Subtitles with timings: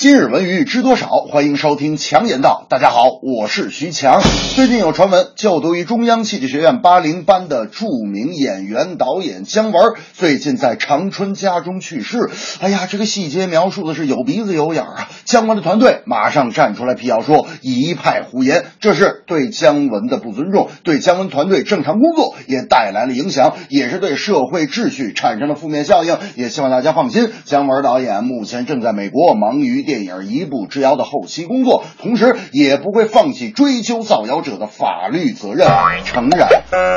[0.00, 1.08] 今日文娱知多少？
[1.30, 2.64] 欢迎收听强言道。
[2.70, 4.22] 大家好，我是徐强。
[4.54, 12.30] 最近有传闻，就读于中央戏剧学院八零班的著名演员导演姜文，最近在长春家中去世。
[12.62, 15.06] 哎呀，这个细节描述的是有鼻子有眼啊！
[15.26, 26.16] 姜文的团队马上站出来辟谣说一派胡言，这是对姜文的不尊重，对姜文团队正常工作也带来了影响，也是对社会秩序产生了负面效应。
[26.36, 29.89] 也希望大家放心，姜文导演目前正在美国忙于。
[29.90, 35.66] 电影《一步之遥》的后期工作，同时也不会放弃追究造谣者的法律责任。
[36.04, 36.48] 诚然，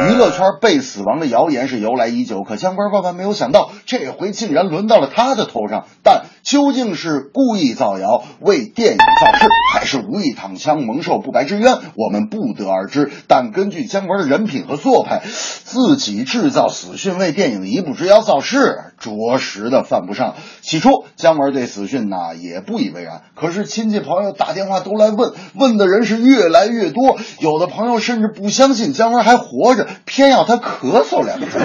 [0.08, 5.88] 娱乐圈被死亡的谣言是由来已久，可姜文万万没有想到，这回竟然轮到了他的头上。
[6.04, 13.12] 但究竟是故意造谣为电影造势，还是无意躺枪蒙受不白之冤，我们不得而知。
[13.28, 20.36] 但根据姜文的人品和做派，自己制造死讯为电影《一步之遥》造势，着实的犯不上。
[20.62, 22.73] 起初，姜文对死讯呢也不。
[22.74, 31.62] 不以为然，可是亲戚朋友打电话都来问，问的人是越来越多，有的朋友甚至不相信姜文还活着，偏要他咳嗽两声。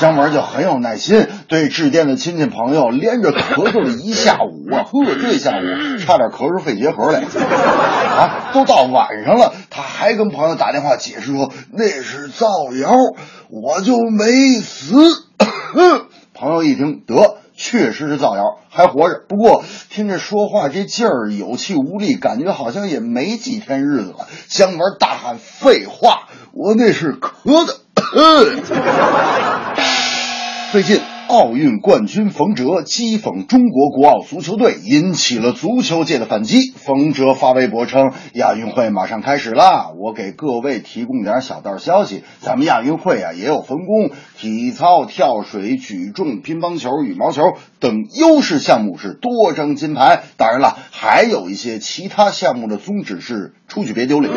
[0.00, 7.20] 姜文就很有耐心，对致电的亲戚朋友连着咳嗽了一下午啊，呵，这下午差点咳出肺结核来。
[7.20, 12.48] 啊，都到晚上了，他还跟朋友打电话解释说那是造
[12.80, 12.90] 谣，
[13.50, 14.96] 我就没死。
[16.32, 17.43] 朋友一听，得。
[17.66, 19.22] 确实是造谣，还活着。
[19.26, 24.28] 不过听着说话这劲儿，有气无力，感觉好像也没几天日子了。
[24.48, 27.78] 姜文大喊：“废话，我那是咳的。
[30.72, 31.13] ”最近。
[31.28, 36.72] 奥运冠军冯哲讥讽中国国奥足球队，引起了足球界的反击。
[36.76, 42.24] 冯哲发微博称：“亚运会马上开始了，我给各位提供点小道消息。
[42.40, 47.42] 咱们亚运会啊也有分工，体操、跳水、举重、乒乓球、羽毛球
[47.80, 50.24] 等优势项目是多争金牌。
[50.36, 54.30] 当然了，还有一些其他项目的宗旨是出去别丢脸。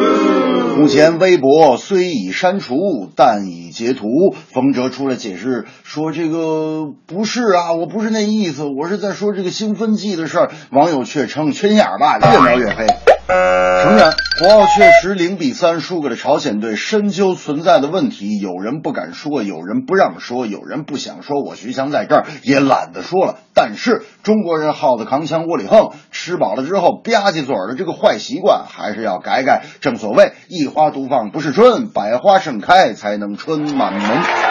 [0.77, 2.75] 目前微博虽已删除，
[3.15, 4.07] 但已截图。
[4.31, 10.51] 冯哲出来解释说：这个。”不是啊，我不是那意思，我是在说这个兴奋剂的事儿。
[10.71, 12.87] 网友却称缺心眼儿吧，越描越黑。
[13.27, 21.43] 诚然，国奥确实零比三输给了朝鲜队，深究存在的问题，有人不敢说，有人不让说，有人不想说。
[21.43, 23.39] 我徐强在这儿也懒得说了。
[23.53, 29.65] 但是中国人耗子扛枪窝里横，吃饱了之后吧唧嘴的这个坏习惯还是要改改。
[29.81, 34.46] 正所谓一花独放不是春，百花盛开才能春满门。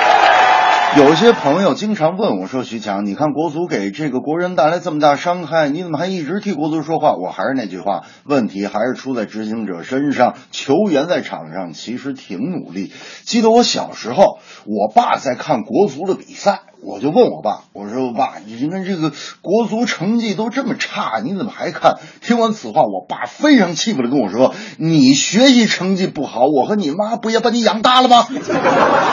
[0.96, 10.36] 有些朋友经常问我说：“徐强，你看国足给这个国人带来这么大伤害，你怎么还一直替国足说话？”我还是那句话，问题还是出在执行者身上。
[10.52, 12.94] 球员在场上其实挺努力。
[13.24, 19.10] 记得我小时候，我爸在看国足的比赛，我就问我爸：“我说爸，你看这个
[19.42, 28.24] 国足成绩都这么差，你怎么还看？”听完此话，我爸非常气愤的跟我说：“你学习成绩不好，我和你妈不也把你养大了吗？”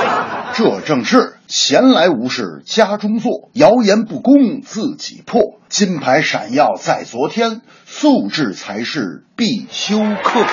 [0.54, 5.42] 这正是闲来无事家中坐，谣言不公自己破。
[5.68, 10.46] 金牌闪耀在昨天，素质才是必修课。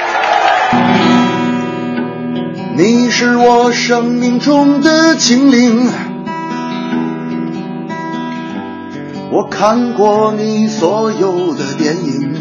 [2.79, 5.87] 你是我生命中的精灵，
[9.33, 12.35] 我看过你所有的电影，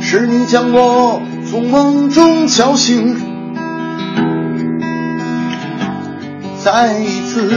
[0.00, 3.16] 是你将我从梦中叫醒。
[6.62, 7.50] 再一次，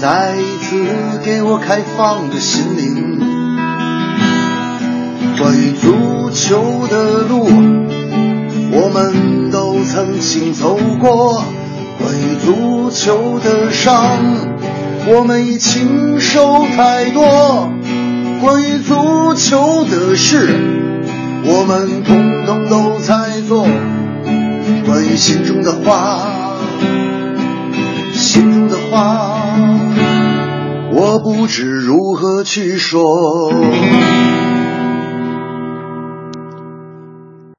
[0.00, 0.84] 再一次
[1.24, 3.20] 给我开放的心灵。
[5.38, 7.46] 关于足球的路，
[8.72, 11.44] 我们都曾经走过；
[11.98, 14.18] 关于足球的伤，
[15.06, 17.70] 我们已经受太多；
[18.40, 20.54] 关于足球的事，
[21.44, 23.66] 我们通通都在做。
[24.86, 26.20] 关于心中的话。
[28.12, 29.36] 心中的话，
[30.92, 33.52] 我不知如何去说。